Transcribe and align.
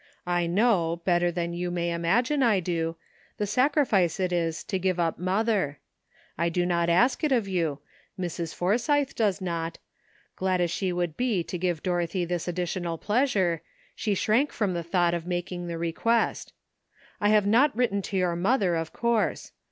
I 0.25 0.47
know, 0.47 0.95
better 1.05 1.31
than 1.31 1.53
you 1.53 1.69
may 1.69 1.91
imagine 1.91 2.41
I 2.41 2.59
do, 2.59 2.95
the 3.37 3.45
sacrifice 3.45 4.19
it 4.19 4.31
is 4.33 4.63
to 4.63 4.79
give 4.79 4.99
up 4.99 5.19
mother. 5.19 5.77
I 6.39 6.49
do 6.49 6.65
not 6.65 6.89
ask 6.89 7.23
it 7.23 7.31
of 7.31 7.47
you, 7.47 7.81
Mrs. 8.19 8.51
Forsythe 8.55 9.13
does 9.13 9.41
not; 9.41 9.77
glad 10.35 10.59
as 10.59 10.71
she 10.71 10.91
would 10.91 11.17
be 11.17 11.43
to 11.43 11.55
give 11.55 11.83
Dorothy 11.83 12.25
this 12.25 12.47
additional 12.47 12.97
pleasure, 12.97 13.61
she 13.95 14.15
shrank 14.15 14.51
from 14.51 14.73
the 14.73 14.81
thought 14.81 15.13
of 15.13 15.27
making 15.27 15.67
the 15.67 15.77
request. 15.77 16.51
I 17.19 17.29
have 17.29 17.45
not 17.45 17.75
written 17.77 18.01
to 18.01 18.17
your 18.17 18.35
mother, 18.35 18.75
of 18.75 18.91
course. 18.91 19.51